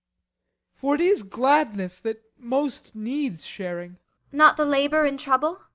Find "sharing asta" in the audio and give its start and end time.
3.45-4.35